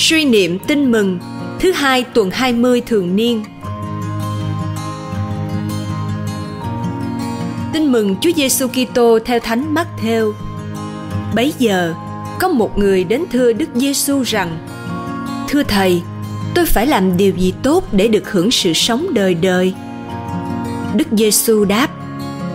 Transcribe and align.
Suy 0.00 0.24
niệm 0.24 0.58
tin 0.58 0.92
mừng 0.92 1.18
thứ 1.60 1.72
hai 1.72 2.04
tuần 2.04 2.30
20 2.30 2.80
thường 2.80 3.16
niên. 3.16 3.44
Tin 7.72 7.92
mừng 7.92 8.16
Chúa 8.20 8.30
Giêsu 8.36 8.66
Kitô 8.68 9.18
theo 9.24 9.40
Thánh 9.40 9.74
Matthew. 9.74 10.32
Bấy 11.34 11.52
giờ, 11.58 11.94
có 12.40 12.48
một 12.48 12.78
người 12.78 13.04
đến 13.04 13.24
thưa 13.32 13.52
Đức 13.52 13.68
Giêsu 13.74 14.22
rằng: 14.22 14.58
Thưa 15.48 15.62
thầy, 15.62 16.02
tôi 16.54 16.66
phải 16.66 16.86
làm 16.86 17.16
điều 17.16 17.32
gì 17.36 17.52
tốt 17.62 17.84
để 17.92 18.08
được 18.08 18.30
hưởng 18.30 18.50
sự 18.50 18.72
sống 18.72 19.06
đời 19.14 19.34
đời? 19.34 19.74
Đức 20.94 21.08
Giêsu 21.12 21.64
đáp: 21.64 21.88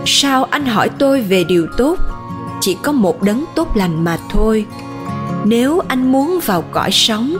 Sao 0.06 0.44
anh 0.44 0.66
hỏi 0.66 0.90
tôi 0.98 1.20
về 1.20 1.44
điều 1.44 1.66
tốt? 1.78 1.98
Chỉ 2.60 2.76
có 2.82 2.92
một 2.92 3.22
đấng 3.22 3.44
tốt 3.54 3.76
lành 3.76 4.04
mà 4.04 4.18
thôi 4.30 4.66
nếu 5.44 5.80
anh 5.88 6.12
muốn 6.12 6.40
vào 6.46 6.62
cõi 6.62 6.90
sống, 6.92 7.36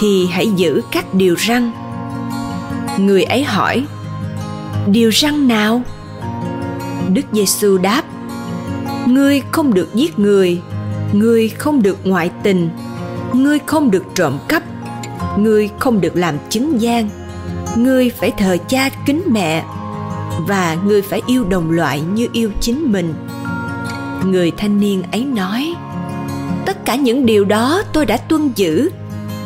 thì 0.00 0.26
hãy 0.32 0.50
giữ 0.56 0.80
các 0.92 1.14
điều 1.14 1.36
răn. 1.48 1.72
Người 2.98 3.22
ấy 3.22 3.44
hỏi, 3.44 3.86
điều 4.86 5.10
răn 5.12 5.48
nào? 5.48 5.82
Đức 7.08 7.24
giêsu 7.32 7.78
đáp, 7.78 8.02
ngươi 9.06 9.42
không 9.50 9.74
được 9.74 9.94
giết 9.94 10.18
người, 10.18 10.62
ngươi 11.12 11.48
không 11.48 11.82
được 11.82 11.98
ngoại 12.04 12.30
tình, 12.42 12.70
ngươi 13.32 13.58
không 13.66 13.90
được 13.90 14.04
trộm 14.14 14.38
cắp, 14.48 14.62
ngươi 15.38 15.70
không 15.78 16.00
được 16.00 16.16
làm 16.16 16.34
chứng 16.48 16.80
gian. 16.80 17.08
Ngươi 17.76 18.10
phải 18.10 18.30
thờ 18.30 18.56
cha 18.68 18.90
kính 19.06 19.22
mẹ 19.30 19.64
và 20.46 20.76
ngươi 20.84 21.02
phải 21.02 21.22
yêu 21.26 21.44
đồng 21.44 21.70
loại 21.70 22.00
như 22.00 22.28
yêu 22.32 22.50
chính 22.60 22.92
mình. 22.92 23.14
Người 24.24 24.52
thanh 24.56 24.80
niên 24.80 25.02
ấy 25.12 25.24
nói 25.24 25.74
cả 26.88 26.94
những 26.94 27.26
điều 27.26 27.44
đó 27.44 27.82
tôi 27.92 28.06
đã 28.06 28.16
tuân 28.16 28.52
giữ. 28.54 28.90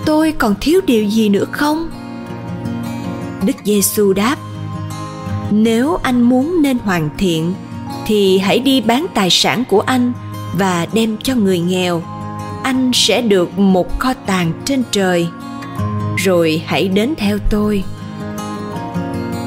Tôi 0.05 0.33
còn 0.33 0.55
thiếu 0.61 0.81
điều 0.87 1.05
gì 1.05 1.29
nữa 1.29 1.45
không? 1.53 1.91
Đức 3.47 3.57
giêsu 3.65 4.12
đáp, 4.12 4.37
nếu 5.51 5.99
anh 6.03 6.23
muốn 6.23 6.62
nên 6.62 6.79
hoàn 6.79 7.11
thiện, 7.19 7.55
thì 8.07 8.39
hãy 8.39 8.59
đi 8.59 8.81
bán 8.81 9.07
tài 9.15 9.31
sản 9.31 9.65
của 9.69 9.81
anh 9.81 10.12
và 10.59 10.87
đem 10.93 11.17
cho 11.23 11.34
người 11.34 11.59
nghèo. 11.59 12.03
Anh 12.62 12.91
sẽ 12.95 13.23
được 13.23 13.59
một 13.59 13.99
kho 13.99 14.15
tàng 14.15 14.53
trên 14.65 14.83
trời. 14.91 15.29
Rồi 16.17 16.62
hãy 16.67 16.89
đến 16.89 17.15
theo 17.17 17.39
tôi. 17.51 17.84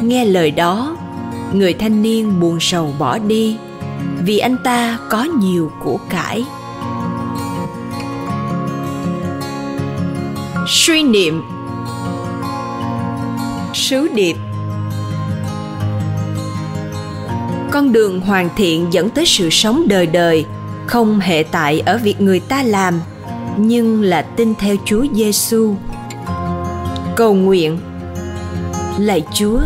Nghe 0.01 0.25
lời 0.25 0.51
đó, 0.51 0.97
người 1.53 1.73
thanh 1.73 2.01
niên 2.01 2.39
buồn 2.39 2.57
sầu 2.59 2.93
bỏ 2.99 3.17
đi 3.17 3.57
vì 4.23 4.37
anh 4.37 4.57
ta 4.63 4.99
có 5.09 5.23
nhiều 5.23 5.71
của 5.83 5.97
cải. 6.09 6.45
Suy 10.67 11.03
niệm. 11.03 11.41
Sứ 13.73 14.07
điệp. 14.15 14.35
Con 17.71 17.91
đường 17.91 18.21
hoàn 18.21 18.49
thiện 18.55 18.93
dẫn 18.93 19.09
tới 19.09 19.25
sự 19.25 19.49
sống 19.49 19.87
đời 19.87 20.05
đời 20.05 20.45
không 20.87 21.19
hệ 21.19 21.43
tại 21.51 21.79
ở 21.79 21.97
việc 21.97 22.21
người 22.21 22.39
ta 22.39 22.63
làm 22.63 23.01
nhưng 23.57 24.01
là 24.01 24.21
tin 24.21 24.55
theo 24.55 24.75
Chúa 24.85 25.05
Giêsu. 25.13 25.75
Cầu 27.15 27.33
nguyện. 27.33 27.79
Lạy 28.99 29.23
Chúa, 29.33 29.59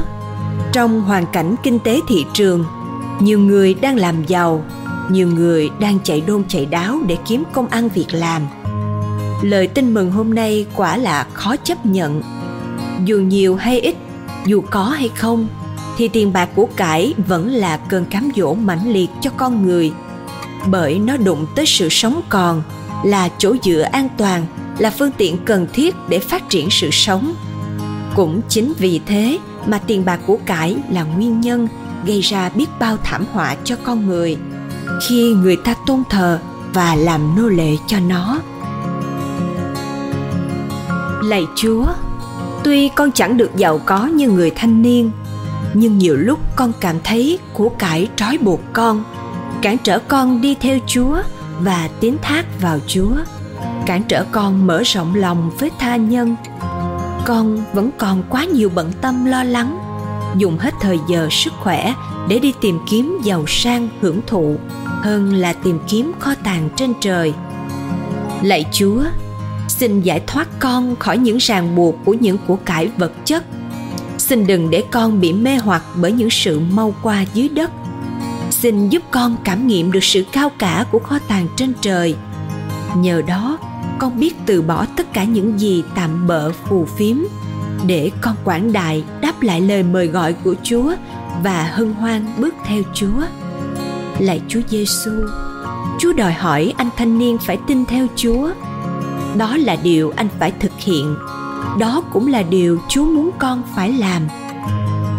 trong 0.71 1.01
hoàn 1.01 1.25
cảnh 1.33 1.55
kinh 1.63 1.79
tế 1.79 1.99
thị 2.07 2.25
trường, 2.33 2.65
nhiều 3.19 3.39
người 3.39 3.73
đang 3.73 3.95
làm 3.95 4.25
giàu, 4.25 4.65
nhiều 5.11 5.27
người 5.27 5.69
đang 5.79 5.99
chạy 6.03 6.21
đôn 6.21 6.43
chạy 6.47 6.65
đáo 6.65 6.99
để 7.07 7.17
kiếm 7.27 7.43
công 7.53 7.67
ăn 7.67 7.89
việc 7.89 8.07
làm– 8.11 8.41
lời 9.41 9.67
tin 9.67 9.93
mừng 9.93 10.11
hôm 10.11 10.35
nay 10.35 10.65
quả 10.75 10.97
là 10.97 11.23
khó 11.33 11.55
chấp 11.55 11.85
nhận. 11.85 12.21
Dù 13.05 13.17
nhiều 13.19 13.55
hay 13.55 13.79
ít, 13.79 13.95
dù 14.45 14.61
có 14.61 14.83
hay 14.83 15.09
không, 15.09 15.47
thì 15.97 16.07
tiền 16.07 16.33
bạc 16.33 16.49
của 16.55 16.67
cải 16.75 17.13
vẫn 17.27 17.49
là 17.51 17.77
cơn 17.77 18.05
cám 18.05 18.31
dỗ 18.35 18.53
mãnh 18.53 18.93
liệt 18.93 19.09
cho 19.21 19.29
con 19.37 19.65
người. 19.65 19.91
Bởi 20.67 20.99
nó 20.99 21.17
đụng 21.17 21.45
tới 21.55 21.65
sự 21.65 21.89
sống 21.89 22.21
còn, 22.29 22.63
là 23.05 23.29
chỗ 23.37 23.55
dựa 23.63 23.81
an 23.81 24.09
toàn, 24.17 24.45
là 24.77 24.89
phương 24.89 25.11
tiện 25.17 25.37
cần 25.45 25.67
thiết 25.73 25.95
để 26.09 26.19
phát 26.19 26.49
triển 26.49 26.69
sự 26.69 26.89
sống. 26.91 27.33
Cũng 28.15 28.41
chính 28.49 28.73
vì 28.77 28.99
thế 29.05 29.39
mà 29.65 29.77
tiền 29.77 30.05
bạc 30.05 30.19
của 30.25 30.37
cải 30.45 30.77
là 30.89 31.03
nguyên 31.03 31.41
nhân 31.41 31.67
gây 32.05 32.21
ra 32.21 32.49
biết 32.49 32.69
bao 32.79 32.97
thảm 32.97 33.25
họa 33.33 33.55
cho 33.63 33.75
con 33.83 34.07
người. 34.07 34.37
Khi 35.07 35.33
người 35.33 35.55
ta 35.55 35.75
tôn 35.87 36.03
thờ 36.09 36.39
và 36.73 36.95
làm 36.95 37.35
nô 37.35 37.47
lệ 37.47 37.75
cho 37.87 37.99
nó 37.99 38.39
lạy 41.29 41.47
chúa. 41.55 41.85
Tuy 42.63 42.89
con 42.89 43.11
chẳng 43.11 43.37
được 43.37 43.55
giàu 43.55 43.79
có 43.85 44.05
như 44.05 44.29
người 44.29 44.51
thanh 44.51 44.81
niên, 44.81 45.11
nhưng 45.73 45.97
nhiều 45.97 46.17
lúc 46.17 46.39
con 46.55 46.71
cảm 46.79 46.95
thấy 47.03 47.39
của 47.53 47.69
cải 47.69 48.07
trói 48.15 48.37
buộc 48.37 48.59
con, 48.73 49.03
cản 49.61 49.77
trở 49.77 49.99
con 49.99 50.41
đi 50.41 50.55
theo 50.55 50.79
chúa 50.87 51.17
và 51.59 51.89
tiến 51.99 52.17
thác 52.21 52.61
vào 52.61 52.79
chúa, 52.87 53.11
cản 53.85 54.03
trở 54.03 54.25
con 54.31 54.67
mở 54.67 54.81
rộng 54.85 55.15
lòng 55.15 55.51
với 55.59 55.71
tha 55.79 55.95
nhân. 55.95 56.35
Con 57.25 57.63
vẫn 57.73 57.89
còn 57.97 58.23
quá 58.29 58.43
nhiều 58.45 58.69
bận 58.75 58.91
tâm 59.01 59.25
lo 59.25 59.43
lắng, 59.43 59.79
dùng 60.37 60.57
hết 60.57 60.73
thời 60.81 60.99
giờ 61.09 61.27
sức 61.31 61.53
khỏe 61.59 61.93
để 62.27 62.39
đi 62.39 62.53
tìm 62.61 62.79
kiếm 62.89 63.17
giàu 63.23 63.43
sang 63.47 63.89
hưởng 64.01 64.21
thụ 64.27 64.55
hơn 64.85 65.33
là 65.33 65.53
tìm 65.53 65.79
kiếm 65.87 66.11
kho 66.19 66.35
tàng 66.43 66.69
trên 66.75 66.93
trời. 67.01 67.33
Lạy 68.41 68.65
chúa 68.71 69.03
xin 69.79 70.01
giải 70.01 70.21
thoát 70.27 70.47
con 70.59 70.95
khỏi 70.95 71.17
những 71.17 71.37
ràng 71.37 71.75
buộc 71.75 71.95
của 72.05 72.13
những 72.13 72.37
của 72.47 72.55
cải 72.55 72.87
vật 72.97 73.11
chất. 73.25 73.43
Xin 74.17 74.47
đừng 74.47 74.69
để 74.69 74.83
con 74.91 75.21
bị 75.21 75.33
mê 75.33 75.57
hoặc 75.57 75.83
bởi 75.95 76.11
những 76.11 76.29
sự 76.29 76.59
mau 76.59 76.93
qua 77.03 77.25
dưới 77.33 77.49
đất. 77.49 77.71
Xin 78.49 78.89
giúp 78.89 79.03
con 79.11 79.37
cảm 79.43 79.67
nghiệm 79.67 79.91
được 79.91 80.03
sự 80.03 80.23
cao 80.31 80.51
cả 80.57 80.85
của 80.91 80.99
kho 80.99 81.19
tàng 81.19 81.47
trên 81.55 81.73
trời. 81.81 82.15
Nhờ 82.97 83.21
đó 83.27 83.57
con 83.99 84.19
biết 84.19 84.35
từ 84.45 84.61
bỏ 84.61 84.85
tất 84.85 85.13
cả 85.13 85.23
những 85.23 85.59
gì 85.59 85.83
tạm 85.95 86.27
bợ 86.27 86.51
phù 86.51 86.85
phiếm 86.85 87.17
để 87.87 88.11
con 88.21 88.35
quảng 88.43 88.73
đại 88.73 89.03
đáp 89.21 89.41
lại 89.41 89.61
lời 89.61 89.83
mời 89.83 90.07
gọi 90.07 90.33
của 90.33 90.55
Chúa 90.63 90.93
và 91.43 91.63
hân 91.63 91.93
hoan 91.93 92.25
bước 92.37 92.55
theo 92.65 92.83
Chúa. 92.93 93.21
Lạy 94.19 94.41
Chúa 94.47 94.61
Giêsu, 94.69 95.11
Chúa 95.99 96.13
đòi 96.13 96.33
hỏi 96.33 96.73
anh 96.77 96.89
thanh 96.97 97.19
niên 97.19 97.37
phải 97.37 97.57
tin 97.67 97.85
theo 97.85 98.07
Chúa 98.15 98.49
đó 99.37 99.57
là 99.57 99.75
điều 99.83 100.13
anh 100.15 100.27
phải 100.39 100.51
thực 100.59 100.71
hiện. 100.79 101.15
Đó 101.79 102.03
cũng 102.11 102.27
là 102.27 102.41
điều 102.41 102.79
chúa 102.89 103.05
muốn 103.05 103.31
con 103.39 103.63
phải 103.75 103.93
làm. 103.93 104.27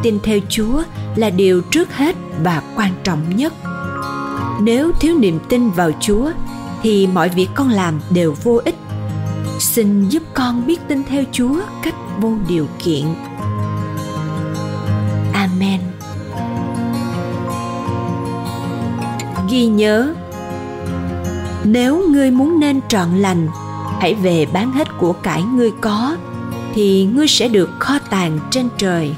Tin 0.03 0.19
theo 0.22 0.38
chúa 0.48 0.82
là 1.16 1.31
điều 1.31 1.60
trước 1.60 1.97
hết 1.97 2.16
và 2.43 2.62
quan 2.76 2.93
trọng 3.04 3.37
nhất. 3.37 3.53
Nếu 4.60 4.93
thiếu 5.00 5.19
niềm 5.19 5.38
tin 5.48 5.71
vào 5.71 5.91
chúa, 6.00 6.31
thì 6.82 7.06
mọi 7.06 7.28
việc 7.28 7.48
con 7.54 7.69
làm 7.69 8.00
đều 8.10 8.34
vô 8.43 8.60
ích. 8.65 8.76
Xin 9.59 10.09
giúp 10.09 10.22
con 10.34 10.66
biết 10.66 10.81
tin 10.88 11.03
theo 11.04 11.25
chúa 11.32 11.60
cách 11.82 11.94
vô 12.21 12.32
điều 12.48 12.66
kiện. 12.78 13.04
Amen. 15.32 15.81
Ghi 19.50 19.66
nhớ, 19.66 20.15
nếu 21.65 22.09
ngươi 22.09 22.31
muốn 22.31 22.60
nên 22.60 22.81
trọn 22.88 23.09
lành 23.19 23.48
hãy 24.00 24.15
về 24.15 24.47
bán 24.53 24.72
hết 24.72 24.88
của 24.99 25.12
cải 25.12 25.43
ngươi 25.43 25.71
có, 25.81 26.16
thì 26.75 27.09
ngươi 27.15 27.28
sẽ 27.28 27.49
được 27.49 27.71
kho 27.78 27.99
tàng 28.11 28.38
trên 28.50 28.69
trời. 28.78 29.15